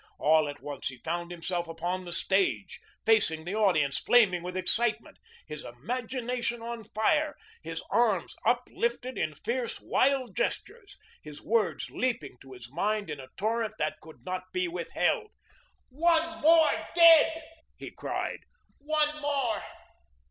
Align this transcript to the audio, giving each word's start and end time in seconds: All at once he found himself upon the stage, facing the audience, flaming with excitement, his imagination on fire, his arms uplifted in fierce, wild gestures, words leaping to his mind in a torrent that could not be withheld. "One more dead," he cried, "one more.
All 0.17 0.49
at 0.49 0.63
once 0.63 0.87
he 0.87 0.97
found 0.97 1.29
himself 1.29 1.67
upon 1.67 2.05
the 2.05 2.11
stage, 2.11 2.79
facing 3.05 3.45
the 3.45 3.53
audience, 3.53 3.99
flaming 3.99 4.41
with 4.41 4.57
excitement, 4.57 5.19
his 5.45 5.63
imagination 5.63 6.59
on 6.59 6.83
fire, 6.85 7.35
his 7.61 7.83
arms 7.91 8.35
uplifted 8.43 9.15
in 9.15 9.35
fierce, 9.35 9.79
wild 9.79 10.35
gestures, 10.35 10.97
words 11.43 11.91
leaping 11.91 12.37
to 12.41 12.53
his 12.53 12.67
mind 12.71 13.11
in 13.11 13.19
a 13.19 13.27
torrent 13.37 13.75
that 13.77 13.99
could 14.01 14.25
not 14.25 14.51
be 14.51 14.67
withheld. 14.67 15.29
"One 15.89 16.41
more 16.41 16.71
dead," 16.95 17.43
he 17.77 17.91
cried, 17.91 18.39
"one 18.79 19.21
more. 19.21 19.61